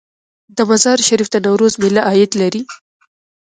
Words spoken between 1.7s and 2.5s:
میله عاید